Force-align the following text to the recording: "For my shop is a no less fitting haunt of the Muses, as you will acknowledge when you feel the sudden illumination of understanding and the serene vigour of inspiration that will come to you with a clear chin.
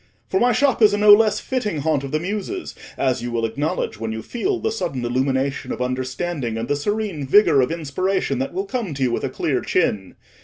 "For 0.29 0.39
my 0.39 0.51
shop 0.51 0.81
is 0.81 0.95
a 0.95 0.97
no 0.97 1.13
less 1.13 1.39
fitting 1.39 1.81
haunt 1.81 2.03
of 2.03 2.11
the 2.11 2.19
Muses, 2.19 2.73
as 2.97 3.21
you 3.21 3.31
will 3.31 3.45
acknowledge 3.45 3.99
when 3.99 4.11
you 4.11 4.23
feel 4.23 4.57
the 4.59 4.71
sudden 4.71 5.05
illumination 5.05 5.71
of 5.71 5.79
understanding 5.79 6.57
and 6.57 6.67
the 6.67 6.75
serene 6.75 7.27
vigour 7.27 7.61
of 7.61 7.71
inspiration 7.71 8.39
that 8.39 8.51
will 8.51 8.65
come 8.65 8.95
to 8.95 9.03
you 9.03 9.11
with 9.11 9.23
a 9.23 9.29
clear 9.29 9.61
chin. 9.61 10.15